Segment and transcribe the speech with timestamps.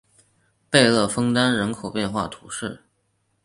[0.67, 2.81] 贝勒枫丹人口变化图示